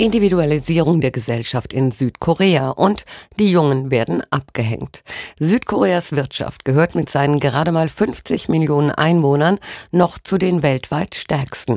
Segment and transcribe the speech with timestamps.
[0.00, 3.04] Individualisierung der Gesellschaft in Südkorea und
[3.38, 5.02] die Jungen werden abgehängt.
[5.38, 9.58] Südkoreas Wirtschaft gehört mit seinen gerade mal 50 Millionen Einwohnern
[9.90, 11.76] noch zu den weltweit stärksten.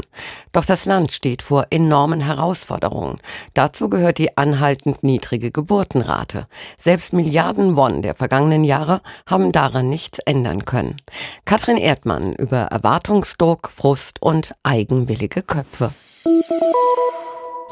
[0.54, 3.20] Doch das Land steht vor enormen Herausforderungen.
[3.56, 6.47] Dazu gehört die anhaltend niedrige Geburtenrate.
[6.78, 10.96] Selbst Milliarden Won der vergangenen Jahre haben daran nichts ändern können.
[11.44, 15.92] Katrin Erdmann über Erwartungsdruck, Frust und eigenwillige Köpfe.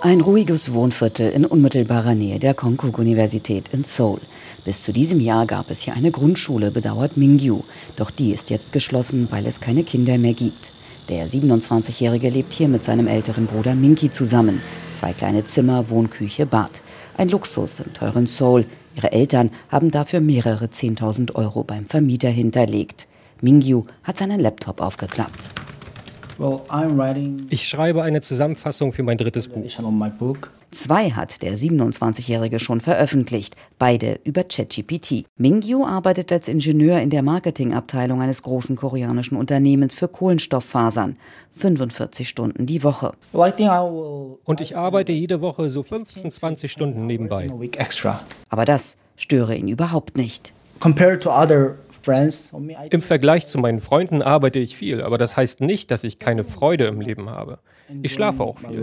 [0.03, 4.19] Ein ruhiges Wohnviertel in unmittelbarer Nähe der Konkuk-Universität in Seoul.
[4.65, 7.61] Bis zu diesem Jahr gab es hier eine Grundschule, bedauert Mingyu.
[7.97, 10.71] Doch die ist jetzt geschlossen, weil es keine Kinder mehr gibt.
[11.09, 14.63] Der 27-Jährige lebt hier mit seinem älteren Bruder Minki zusammen.
[14.91, 16.81] Zwei kleine Zimmer, Wohnküche, Bad.
[17.15, 18.65] Ein Luxus im teuren Seoul.
[18.95, 23.07] Ihre Eltern haben dafür mehrere 10.000 Euro beim Vermieter hinterlegt.
[23.41, 25.49] Mingyu hat seinen Laptop aufgeklappt.
[27.49, 29.65] Ich schreibe eine Zusammenfassung für mein drittes Buch.
[30.71, 35.25] Zwei hat der 27-Jährige schon veröffentlicht, beide über ChatGPT.
[35.37, 41.17] Mingyu arbeitet als Ingenieur in der Marketingabteilung eines großen koreanischen Unternehmens für Kohlenstofffasern.
[41.51, 43.11] 45 Stunden die Woche.
[43.33, 47.51] Und ich arbeite jede Woche so 15, 20 Stunden nebenbei.
[48.49, 50.53] Aber das störe ihn überhaupt nicht.
[50.79, 51.75] Compared to other
[52.89, 56.43] im Vergleich zu meinen Freunden arbeite ich viel, aber das heißt nicht, dass ich keine
[56.43, 57.59] Freude im Leben habe.
[58.01, 58.79] Ich schlafe auch viel.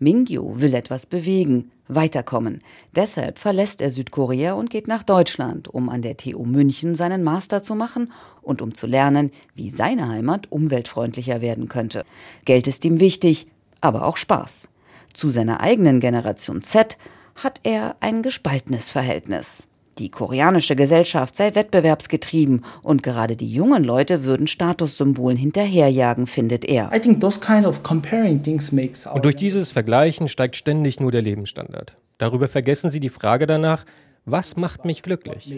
[0.00, 2.60] Mingyu will etwas bewegen, weiterkommen.
[2.94, 7.62] Deshalb verlässt er Südkorea und geht nach Deutschland, um an der TU München seinen Master
[7.62, 12.04] zu machen und um zu lernen, wie seine Heimat umweltfreundlicher werden könnte.
[12.44, 13.46] Geld ist ihm wichtig,
[13.80, 14.68] aber auch Spaß.
[15.12, 16.96] Zu seiner eigenen Generation Z
[17.36, 19.66] hat er ein gespaltenes Verhältnis.
[19.98, 26.90] Die koreanische Gesellschaft sei wettbewerbsgetrieben und gerade die jungen Leute würden Statussymbolen hinterherjagen, findet er.
[29.12, 31.96] Und durch dieses Vergleichen steigt ständig nur der Lebensstandard.
[32.18, 33.84] Darüber vergessen sie die Frage danach,
[34.26, 35.52] was macht mich glücklich?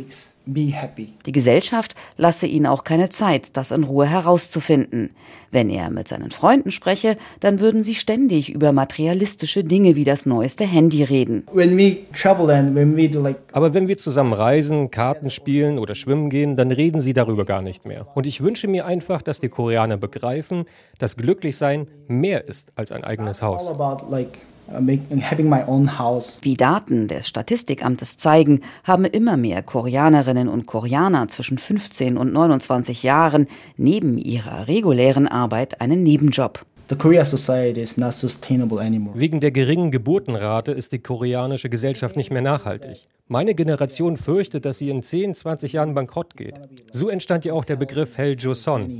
[0.47, 5.11] Die Gesellschaft lasse ihn auch keine Zeit, das in Ruhe herauszufinden.
[5.51, 10.27] Wenn er mit seinen Freunden spreche, dann würden sie ständig über materialistische Dinge wie das
[10.27, 11.45] neueste Handy reden.
[13.53, 17.63] Aber wenn wir zusammen reisen, Karten spielen oder schwimmen gehen, dann reden sie darüber gar
[17.63, 18.07] nicht mehr.
[18.15, 20.65] Und ich wünsche mir einfach, dass die Koreaner begreifen,
[20.99, 23.73] dass Glücklichsein mehr ist als ein eigenes Haus.
[24.69, 24.79] Uh,
[26.43, 33.03] Wie Daten des Statistikamtes zeigen, haben immer mehr Koreanerinnen und Koreaner zwischen 15 und 29
[33.03, 36.65] Jahren neben ihrer regulären Arbeit einen Nebenjob.
[39.15, 43.07] Wegen der geringen Geburtenrate ist die koreanische Gesellschaft nicht mehr nachhaltig.
[43.33, 46.53] Meine Generation fürchtet, dass sie in 10, 20 Jahren bankrott geht.
[46.93, 48.91] So entstand ja auch der Begriff Hell Joseon.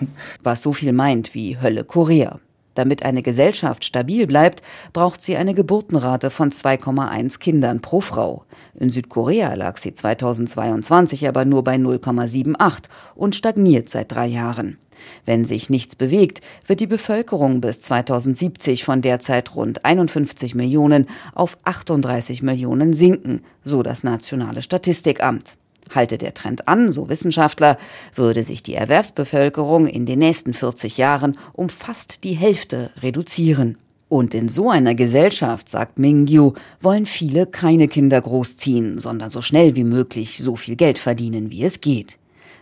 [0.42, 2.40] Was so viel meint wie Hölle Korea.
[2.72, 4.62] Damit eine Gesellschaft stabil bleibt,
[4.94, 8.46] braucht sie eine Geburtenrate von 2,1 Kindern pro Frau.
[8.80, 12.84] In Südkorea lag sie 2022 aber nur bei 0,78
[13.14, 14.78] und stagniert seit drei Jahren.
[15.24, 21.58] Wenn sich nichts bewegt, wird die Bevölkerung bis 2070 von derzeit rund 51 Millionen auf
[21.64, 25.56] 38 Millionen sinken, so das Nationale Statistikamt.
[25.94, 27.78] Halte der Trend an, so Wissenschaftler,
[28.14, 33.78] würde sich die Erwerbsbevölkerung in den nächsten 40 Jahren um fast die Hälfte reduzieren.
[34.08, 39.74] Und in so einer Gesellschaft, sagt Mingyu, wollen viele keine Kinder großziehen, sondern so schnell
[39.74, 42.18] wie möglich so viel Geld verdienen, wie es geht.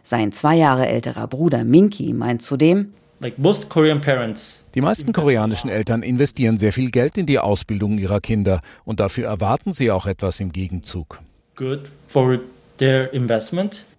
[0.07, 2.93] Sein zwei Jahre älterer Bruder Minky meint zudem,
[3.23, 9.29] die meisten koreanischen Eltern investieren sehr viel Geld in die Ausbildung ihrer Kinder und dafür
[9.29, 11.21] erwarten sie auch etwas im Gegenzug.
[11.57, 12.39] Good for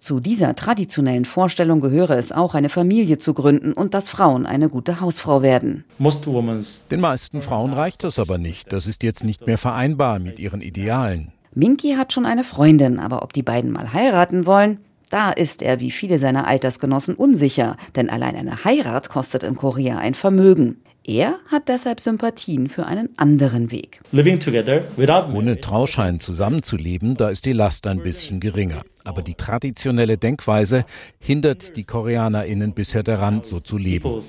[0.00, 4.68] zu dieser traditionellen Vorstellung gehöre es auch, eine Familie zu gründen und dass Frauen eine
[4.68, 5.84] gute Hausfrau werden.
[5.98, 8.70] Den meisten Frauen reicht das aber nicht.
[8.74, 11.32] Das ist jetzt nicht mehr vereinbar mit ihren Idealen.
[11.54, 14.78] Minky hat schon eine Freundin, aber ob die beiden mal heiraten wollen,
[15.10, 19.98] da ist er wie viele seiner Altersgenossen unsicher, denn allein eine Heirat kostet in Korea
[19.98, 20.78] ein Vermögen.
[21.08, 24.00] Er hat deshalb Sympathien für einen anderen Weg.
[24.12, 28.82] Ohne Trauschein zusammenzuleben, da ist die Last ein bisschen geringer.
[29.04, 30.84] Aber die traditionelle Denkweise
[31.20, 34.20] hindert die KoreanerInnen bisher daran, so zu leben.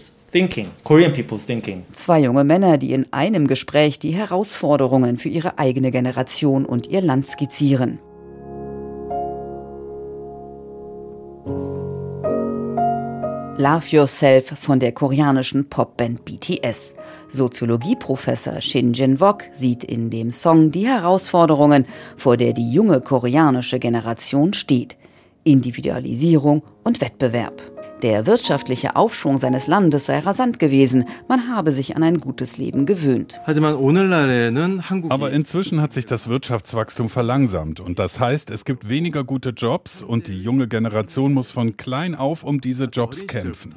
[1.93, 7.01] Zwei junge Männer, die in einem Gespräch die Herausforderungen für ihre eigene Generation und ihr
[7.01, 7.97] Land skizzieren.
[13.59, 16.93] Love Yourself von der koreanischen Popband BTS.
[17.29, 21.87] Soziologieprofessor Shin Jin-wok sieht in dem Song die Herausforderungen,
[22.17, 24.95] vor der die junge koreanische Generation steht.
[25.43, 27.76] Individualisierung und Wettbewerb.
[28.03, 32.85] Der wirtschaftliche Aufschwung seines Landes sei rasant gewesen, man habe sich an ein gutes Leben
[32.85, 33.41] gewöhnt.
[35.09, 40.03] Aber inzwischen hat sich das Wirtschaftswachstum verlangsamt und das heißt, es gibt weniger gute Jobs
[40.03, 43.73] und die junge Generation muss von klein auf um diese Jobs kämpfen.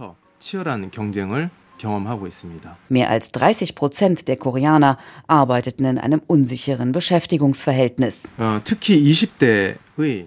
[2.91, 8.31] Mehr als 30 Prozent der Koreaner arbeiteten in einem unsicheren Beschäftigungsverhältnis.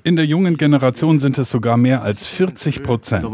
[0.03, 3.25] In der jungen Generation sind es sogar mehr als 40 Prozent.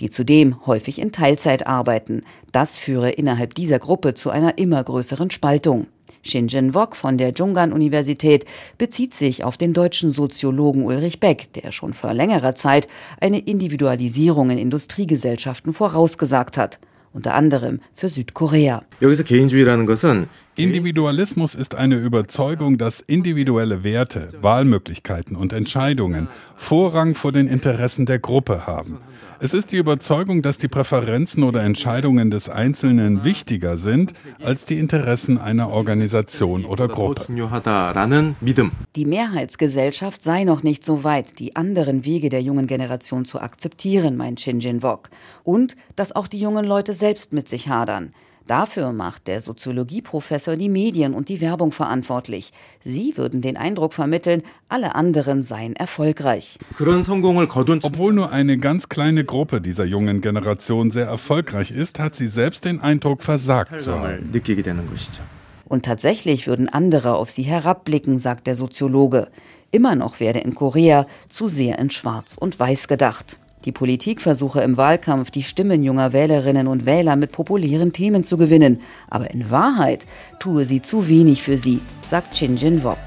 [0.00, 2.22] Die zudem häufig in Teilzeit arbeiten.
[2.52, 5.86] Das führe innerhalb dieser Gruppe zu einer immer größeren Spaltung.
[6.22, 8.46] Shinjin Wok von der Junggan-Universität
[8.78, 12.88] bezieht sich auf den deutschen Soziologen Ulrich Beck, der schon vor längerer Zeit
[13.20, 16.80] eine Individualisierung in Industriegesellschaften vorausgesagt hat,
[17.12, 18.82] unter anderem für Südkorea.
[20.56, 28.20] Individualismus ist eine Überzeugung, dass individuelle Werte, Wahlmöglichkeiten und Entscheidungen Vorrang vor den Interessen der
[28.20, 29.00] Gruppe haben.
[29.40, 34.12] Es ist die Überzeugung, dass die Präferenzen oder Entscheidungen des Einzelnen wichtiger sind
[34.44, 37.26] als die Interessen einer Organisation oder Gruppe.
[38.94, 44.16] Die Mehrheitsgesellschaft sei noch nicht so weit, die anderen Wege der jungen Generation zu akzeptieren,
[44.16, 45.10] meint Shin Wok.
[45.42, 48.12] Und dass auch die jungen Leute selbst mit sich hadern.
[48.46, 52.52] Dafür macht der Soziologieprofessor die Medien und die Werbung verantwortlich.
[52.82, 56.58] Sie würden den Eindruck vermitteln, alle anderen seien erfolgreich.
[56.78, 62.66] Obwohl nur eine ganz kleine Gruppe dieser jungen Generation sehr erfolgreich ist, hat sie selbst
[62.66, 64.30] den Eindruck, versagt zu haben.
[65.64, 69.28] Und tatsächlich würden andere auf sie herabblicken, sagt der Soziologe.
[69.70, 73.38] Immer noch werde in Korea zu sehr in Schwarz und Weiß gedacht.
[73.64, 78.36] Die Politik versuche im Wahlkampf, die Stimmen junger Wählerinnen und Wähler mit populären Themen zu
[78.36, 78.82] gewinnen.
[79.08, 80.04] Aber in Wahrheit
[80.38, 82.98] tue sie zu wenig für sie, sagt Shin Jin Wok.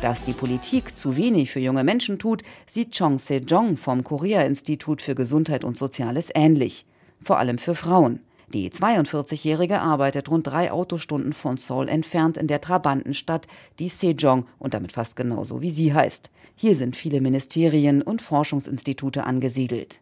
[0.00, 5.14] Dass die Politik zu wenig für junge Menschen tut, sieht Chong Se-jong vom Korea-Institut für
[5.14, 6.86] Gesundheit und Soziales ähnlich.
[7.20, 8.20] Vor allem für Frauen.
[8.52, 13.46] Die 42-Jährige arbeitet rund drei Autostunden von Seoul entfernt in der Trabantenstadt,
[13.78, 16.30] die Sejong und damit fast genauso wie sie heißt.
[16.56, 20.00] Hier sind viele Ministerien und Forschungsinstitute angesiedelt.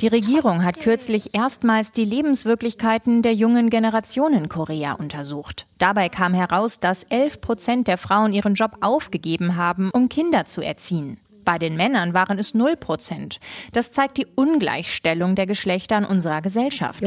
[0.00, 5.66] Die Regierung hat kürzlich erstmals die Lebenswirklichkeiten der jungen Generation in Korea untersucht.
[5.78, 10.60] Dabei kam heraus, dass 11 Prozent der Frauen ihren Job aufgegeben haben, um Kinder zu
[10.60, 11.18] erziehen.
[11.44, 13.40] Bei den Männern waren es 0 Prozent.
[13.72, 17.02] Das zeigt die Ungleichstellung der Geschlechter in unserer Gesellschaft.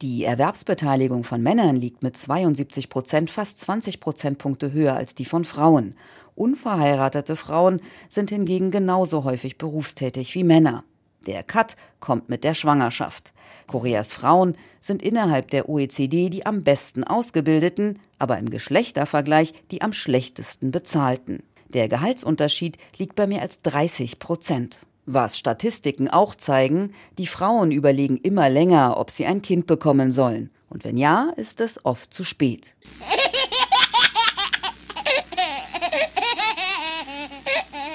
[0.00, 5.44] Die Erwerbsbeteiligung von Männern liegt mit 72 Prozent fast 20 Prozentpunkte höher als die von
[5.44, 5.96] Frauen.
[6.36, 10.84] Unverheiratete Frauen sind hingegen genauso häufig berufstätig wie Männer.
[11.28, 13.34] Der Cut kommt mit der Schwangerschaft.
[13.66, 19.92] Koreas Frauen sind innerhalb der OECD die am besten ausgebildeten, aber im Geschlechtervergleich die am
[19.92, 21.42] schlechtesten bezahlten.
[21.68, 24.78] Der Gehaltsunterschied liegt bei mehr als 30 Prozent.
[25.04, 30.48] Was Statistiken auch zeigen, die Frauen überlegen immer länger, ob sie ein Kind bekommen sollen.
[30.70, 32.74] Und wenn ja, ist es oft zu spät.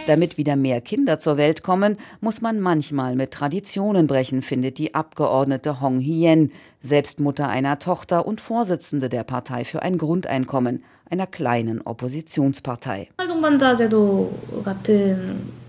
[0.06, 4.94] Damit wieder mehr Kinder zur Welt kommen, muss man manchmal mit Traditionen brechen, findet die
[4.94, 6.52] Abgeordnete Hong Hien,
[6.82, 13.10] selbst Mutter einer Tochter und Vorsitzende der Partei für ein Grundeinkommen, einer kleinen Oppositionspartei.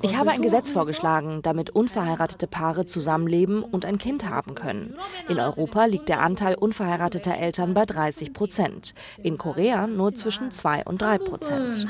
[0.03, 4.95] Ich habe ein Gesetz vorgeschlagen, damit unverheiratete Paare zusammenleben und ein Kind haben können.
[5.29, 10.85] In Europa liegt der Anteil unverheirateter Eltern bei 30 Prozent, in Korea nur zwischen 2
[10.85, 11.87] und 3 Prozent.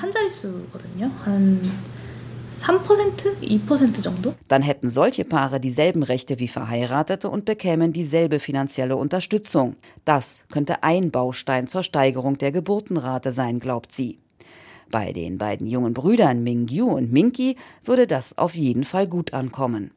[2.64, 2.80] 3%,
[3.42, 4.34] 2% 정도?
[4.48, 9.76] Dann hätten solche Paare dieselben Rechte wie Verheiratete und bekämen dieselbe finanzielle Unterstützung.
[10.04, 14.18] Das könnte ein Baustein zur Steigerung der Geburtenrate sein, glaubt sie.
[14.90, 19.90] Bei den beiden jungen Brüdern Mingyu und Minki würde das auf jeden Fall gut ankommen.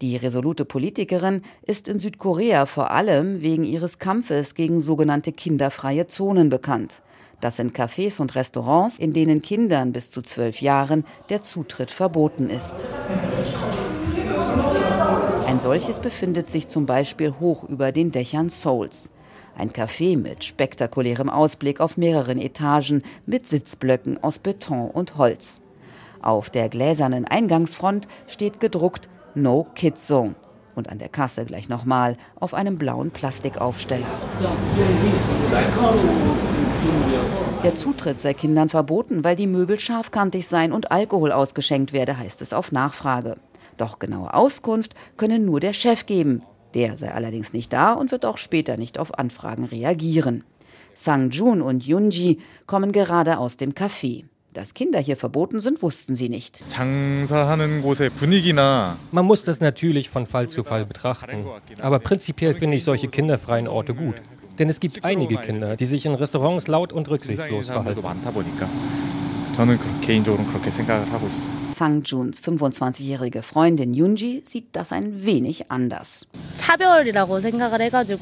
[0.00, 6.48] Die resolute Politikerin ist in Südkorea vor allem wegen ihres Kampfes gegen sogenannte kinderfreie Zonen
[6.48, 7.02] bekannt.
[7.40, 12.50] Das sind Cafés und Restaurants, in denen Kindern bis zu zwölf Jahren der Zutritt verboten
[12.50, 12.74] ist.
[15.46, 19.12] Ein solches befindet sich zum Beispiel hoch über den Dächern Souls.
[19.56, 25.60] Ein Café mit spektakulärem Ausblick auf mehreren Etagen mit Sitzblöcken aus Beton und Holz.
[26.20, 30.34] Auf der gläsernen Eingangsfront steht gedruckt No Kids Zone
[30.74, 34.06] und an der Kasse gleich nochmal auf einem blauen Plastikaufsteller.
[37.64, 42.40] Der Zutritt sei Kindern verboten, weil die Möbel scharfkantig seien und Alkohol ausgeschenkt werde, heißt
[42.42, 43.36] es auf Nachfrage.
[43.76, 46.42] Doch genaue Auskunft könne nur der Chef geben.
[46.74, 50.44] Der sei allerdings nicht da und wird auch später nicht auf Anfragen reagieren.
[50.94, 54.24] Sang Jun und Yunji kommen gerade aus dem Café.
[54.52, 56.64] Dass Kinder hier verboten sind, wussten sie nicht.
[59.12, 61.44] Man muss das natürlich von Fall zu Fall betrachten.
[61.80, 64.16] Aber prinzipiell finde ich solche kinderfreien Orte gut.
[64.58, 68.02] Denn es gibt einige Kinder, die sich in Restaurants laut und rücksichtslos verhalten.
[69.57, 71.63] 저는 개인적으로 그렇게 생각을 하고 있습니다.
[71.67, 76.27] Sang Juns 25-jährige Freundin Yunji sieht das ein wenig anders.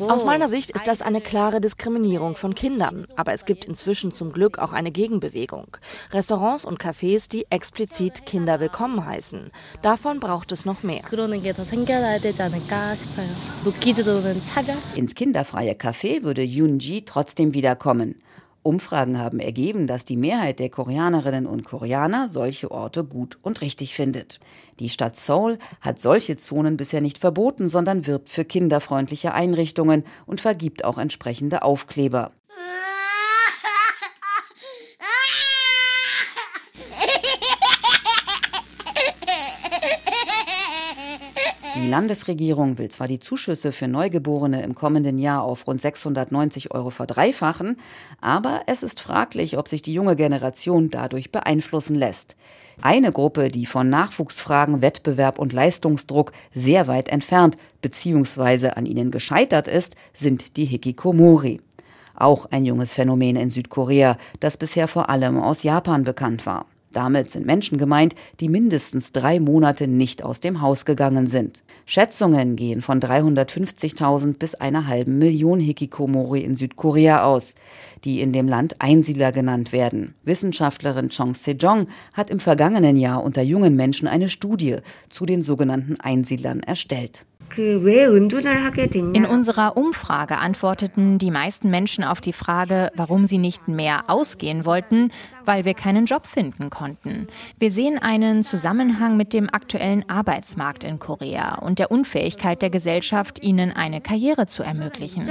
[0.08, 4.32] Aus meiner Sicht ist das eine klare Diskriminierung von Kindern, aber es gibt inzwischen zum
[4.32, 5.78] Glück auch eine Gegenbewegung.
[6.12, 9.52] Restaurants und Cafés, die explizit Kinder willkommen heißen.
[9.82, 11.02] Davon braucht es noch mehr.
[14.96, 18.16] Ins kinderfreie Café würde Yunji trotzdem wiederkommen.
[18.67, 23.95] Umfragen haben ergeben, dass die Mehrheit der Koreanerinnen und Koreaner solche Orte gut und richtig
[23.95, 24.41] findet.
[24.81, 30.41] Die Stadt Seoul hat solche Zonen bisher nicht verboten, sondern wirbt für kinderfreundliche Einrichtungen und
[30.41, 32.33] vergibt auch entsprechende Aufkleber.
[41.87, 46.91] Die Landesregierung will zwar die Zuschüsse für Neugeborene im kommenden Jahr auf rund 690 Euro
[46.91, 47.77] verdreifachen,
[48.21, 52.35] aber es ist fraglich, ob sich die junge Generation dadurch beeinflussen lässt.
[52.83, 58.71] Eine Gruppe, die von Nachwuchsfragen, Wettbewerb und Leistungsdruck sehr weit entfernt bzw.
[58.71, 61.61] an ihnen gescheitert ist, sind die Hikikomori.
[62.17, 66.67] Auch ein junges Phänomen in Südkorea, das bisher vor allem aus Japan bekannt war.
[66.97, 71.63] Damit sind Menschen gemeint, die mindestens drei Monate nicht aus dem Haus gegangen sind.
[71.85, 77.55] Schätzungen gehen von 350.000 bis einer halben Million Hikikomori in Südkorea aus,
[78.05, 80.15] die in dem Land Einsiedler genannt werden.
[80.25, 84.77] Wissenschaftlerin Chong Sejong hat im vergangenen Jahr unter jungen Menschen eine Studie
[85.11, 87.27] zu den sogenannten Einsiedlern erstellt.
[89.15, 94.65] In unserer Umfrage antworteten die meisten Menschen auf die Frage, warum sie nicht mehr ausgehen
[94.65, 95.11] wollten,
[95.45, 97.27] weil wir keinen Job finden konnten.
[97.59, 103.43] Wir sehen einen Zusammenhang mit dem aktuellen Arbeitsmarkt in Korea und der Unfähigkeit der Gesellschaft,
[103.43, 105.25] ihnen eine Karriere zu ermöglichen.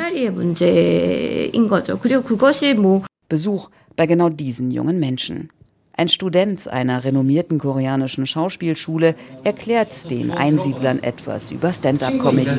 [3.29, 5.49] Besuch bei genau diesen jungen Menschen.
[5.97, 12.57] Ein Student einer renommierten koreanischen Schauspielschule erklärt den Einsiedlern etwas über Stand-up-Comedy.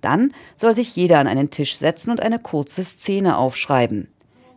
[0.00, 4.08] Dann soll sich jeder an einen Tisch setzen und eine kurze Szene aufschreiben.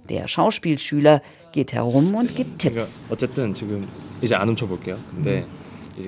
[0.10, 3.04] Der Schauspielschüler geht herum und gibt Tipps.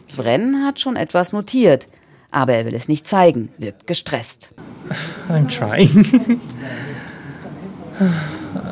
[0.08, 1.88] Vren hat schon etwas notiert,
[2.32, 4.52] aber er will es nicht zeigen, wirkt gestresst.
[5.30, 6.40] I'm trying.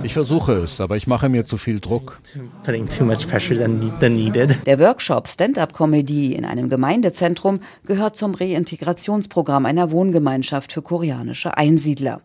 [0.04, 2.22] Ich versuche es, aber ich mache mir zu viel Druck.
[4.66, 12.22] Der Workshop Stand-up-Comedy in einem Gemeindezentrum gehört zum Reintegrationsprogramm einer Wohngemeinschaft für koreanische Einsiedler.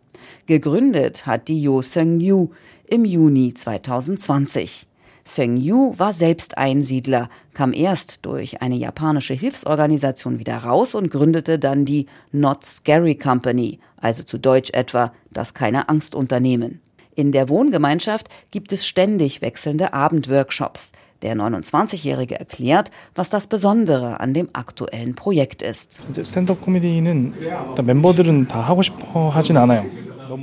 [0.47, 2.49] Gegründet hat die Yo Seung-yu
[2.88, 4.87] im Juni 2020.
[5.25, 11.85] Seung-yu war selbst Einsiedler, kam erst durch eine japanische Hilfsorganisation wieder raus und gründete dann
[11.85, 16.81] die Not Scary Company, also zu Deutsch etwa das keine Angst Unternehmen.
[17.16, 20.94] In der Wohngemeinschaft gibt es ständig wechselnde Abendworkshops.
[21.22, 26.01] Der 29-Jährige erklärt, was das Besondere an dem aktuellen Projekt ist.
[26.24, 27.34] Stand-up-Comedy는
[27.84, 29.86] 멤버들은 다 하고 싶어 하진 않아요.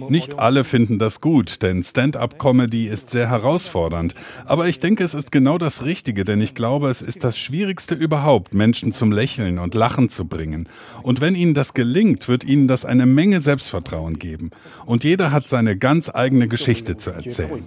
[0.10, 4.16] nicht alle finden das gut, denn Stand-up-Comedy ist sehr herausfordernd.
[4.46, 7.96] Aber ich denke, es ist genau das Richtige, denn ich glaube, es ist das Schwierigste
[7.96, 10.68] überhaupt, Menschen zum Lächeln und Lachen zu bringen.
[11.02, 14.52] Und wenn ihnen das gelingt, wird ihnen das eine Menge Selbstvertrauen geben.
[14.86, 17.64] Und jeder hat seine ganz eigene Geschichte zu erzählen.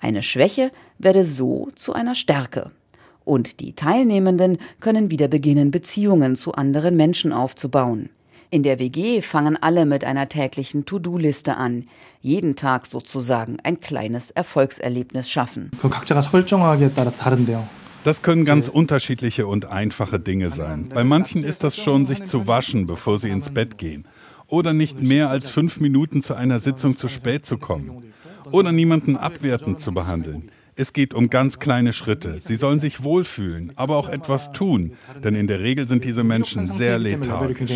[0.00, 2.70] Eine Schwäche werde so zu einer Stärke.
[3.24, 8.10] Und die Teilnehmenden können wieder beginnen, Beziehungen zu anderen Menschen aufzubauen.
[8.50, 11.86] In der WG fangen alle mit einer täglichen To-Do-Liste an.
[12.20, 15.72] Jeden Tag sozusagen ein kleines Erfolgserlebnis schaffen.
[18.04, 20.90] Das können ganz unterschiedliche und einfache Dinge sein.
[20.94, 24.06] Bei manchen ist das schon, sich zu waschen, bevor sie ins Bett gehen.
[24.46, 28.12] Oder nicht mehr als fünf Minuten zu einer Sitzung zu spät zu kommen.
[28.52, 30.50] Oder niemanden abwertend zu behandeln.
[30.76, 32.40] Es geht um ganz kleine Schritte.
[32.40, 36.72] Sie sollen sich wohlfühlen, aber auch etwas tun, denn in der Regel sind diese Menschen
[36.72, 37.70] sehr lethargisch.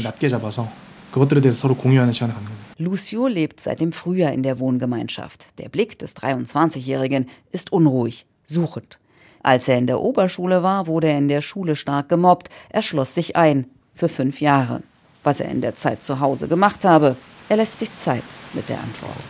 [2.77, 5.47] Lucio lebt seit dem Frühjahr in der Wohngemeinschaft.
[5.59, 8.99] Der Blick des 23-Jährigen ist unruhig, suchend.
[9.43, 12.51] Als er in der Oberschule war, wurde er in der Schule stark gemobbt.
[12.69, 14.83] Er schloss sich ein für fünf Jahre.
[15.23, 17.17] Was er in der Zeit zu Hause gemacht habe,
[17.49, 18.25] er lässt sich Zeit
[18.55, 19.27] mit der Antwort.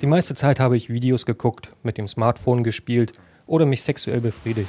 [0.00, 3.12] Die meiste Zeit habe ich Videos geguckt, mit dem Smartphone gespielt
[3.46, 4.68] oder mich sexuell befriedigt.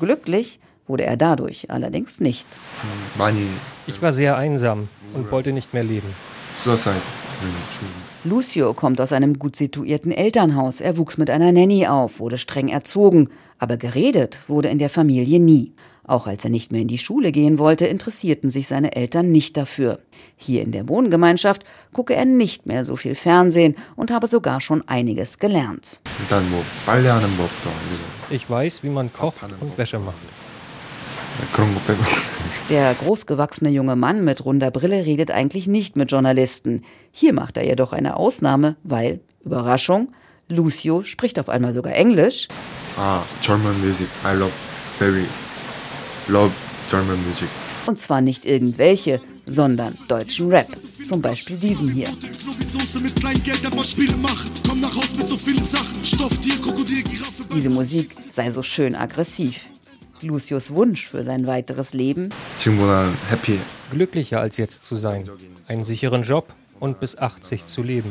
[0.00, 2.46] Glücklich wurde er dadurch allerdings nicht.
[3.86, 6.08] Ich war sehr einsam und wollte nicht mehr leben.
[8.24, 10.80] Lucio kommt aus einem gut situierten Elternhaus.
[10.80, 15.38] Er wuchs mit einer Nanny auf, wurde streng erzogen, aber geredet wurde in der Familie
[15.38, 15.74] nie.
[16.06, 19.56] Auch als er nicht mehr in die Schule gehen wollte, interessierten sich seine Eltern nicht
[19.56, 19.98] dafür.
[20.36, 24.86] Hier in der Wohngemeinschaft gucke er nicht mehr so viel Fernsehen und habe sogar schon
[24.86, 26.00] einiges gelernt.
[28.30, 30.16] Ich weiß, wie man kocht und Wäsche macht.
[32.70, 36.82] Der großgewachsene junge Mann mit runder Brille redet eigentlich nicht mit Journalisten.
[37.10, 40.12] Hier macht er jedoch eine Ausnahme, weil, Überraschung,
[40.48, 42.48] Lucio spricht auf einmal sogar Englisch.
[42.96, 44.06] Ah, German music.
[44.24, 44.52] I love
[44.98, 45.26] very
[46.28, 46.52] love
[46.90, 47.48] German music.
[47.86, 50.66] Und zwar nicht irgendwelche, sondern deutschen Rap.
[51.06, 52.08] Zum Beispiel diesen hier.
[57.54, 59.64] Diese Musik sei so schön aggressiv.
[60.22, 62.30] Lucius Wunsch für sein weiteres Leben?
[63.28, 63.60] happy.
[63.90, 65.28] Glücklicher als jetzt zu sein,
[65.68, 68.10] einen sicheren Job und bis 80 zu leben.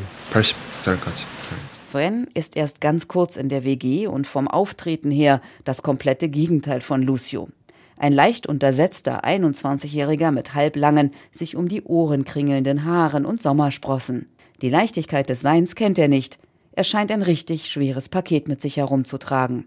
[1.91, 6.81] Fren ist erst ganz kurz in der WG und vom Auftreten her das komplette Gegenteil
[6.81, 7.49] von Lucio.
[7.97, 14.27] Ein leicht untersetzter 21-Jähriger mit halblangen, sich um die Ohren kringelnden Haaren und Sommersprossen.
[14.61, 16.39] Die Leichtigkeit des Seins kennt er nicht.
[16.73, 19.65] Er scheint ein richtig schweres Paket mit sich herumzutragen.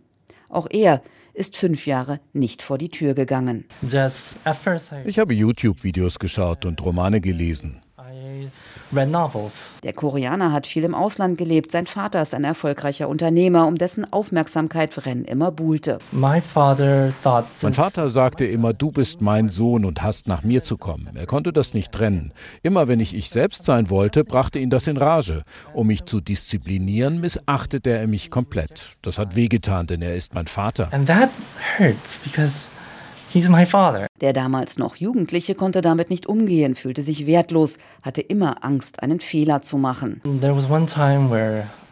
[0.51, 1.03] Auch er
[1.35, 3.65] ist fünf Jahre nicht vor die Tür gegangen.
[5.05, 7.81] Ich habe YouTube-Videos geschaut und Romane gelesen.
[8.91, 11.73] Der Koreaner hat viel im Ausland gelebt.
[11.73, 15.99] Sein Vater ist ein erfolgreicher Unternehmer, um dessen Aufmerksamkeit Ren immer buhlte.
[16.11, 17.13] Mein Vater
[18.09, 21.11] sagte immer, du bist mein Sohn und hast nach mir zu kommen.
[21.15, 22.33] Er konnte das nicht trennen.
[22.63, 25.43] Immer wenn ich ich selbst sein wollte, brachte ihn das in Rage.
[25.75, 28.97] Um mich zu disziplinieren, missachtete er mich komplett.
[29.03, 30.93] Das hat wehgetan, denn er ist mein Vater.
[30.93, 31.31] And that
[31.79, 32.71] hurts because
[33.31, 34.07] He's my father.
[34.23, 39.21] Der damals noch Jugendliche konnte damit nicht umgehen, fühlte sich wertlos, hatte immer Angst, einen
[39.21, 40.23] Fehler zu machen.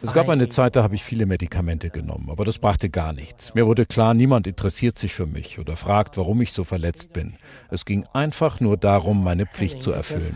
[0.01, 3.53] Es gab eine Zeit, da habe ich viele Medikamente genommen, aber das brachte gar nichts.
[3.53, 7.35] Mir wurde klar, niemand interessiert sich für mich oder fragt, warum ich so verletzt bin.
[7.69, 10.35] Es ging einfach nur darum, meine Pflicht zu erfüllen.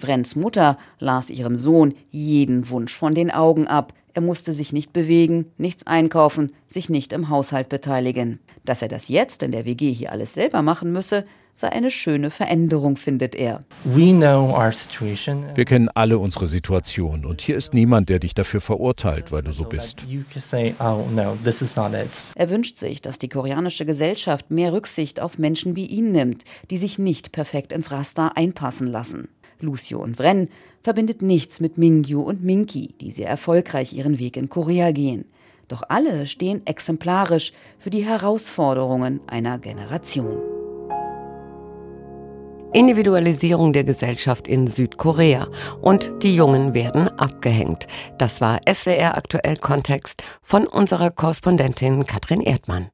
[0.00, 3.92] Vrens Mutter las ihrem Sohn jeden Wunsch von den Augen ab.
[4.16, 8.40] Er musste sich nicht bewegen, nichts einkaufen, sich nicht im Haushalt beteiligen.
[8.64, 12.30] Dass er das jetzt in der WG hier alles selber machen müsse, sei eine schöne
[12.30, 13.60] Veränderung, findet er.
[13.84, 19.52] Wir kennen alle unsere Situation und hier ist niemand, der dich dafür verurteilt, weil du
[19.52, 20.06] so bist.
[20.08, 21.04] Oh,
[22.34, 26.78] er wünscht sich, dass die koreanische Gesellschaft mehr Rücksicht auf Menschen wie ihn nimmt, die
[26.78, 29.28] sich nicht perfekt ins Raster einpassen lassen.
[29.62, 30.48] Lucio und Vren
[30.82, 35.24] verbindet nichts mit Mingyu und Minki, die sehr erfolgreich ihren Weg in Korea gehen.
[35.68, 40.38] Doch alle stehen exemplarisch für die Herausforderungen einer Generation.
[42.76, 45.48] Individualisierung der Gesellschaft in Südkorea
[45.80, 47.86] und die Jungen werden abgehängt.
[48.18, 52.84] Das war SWR aktuell Kontext von unserer Korrespondentin Katrin Erdmann.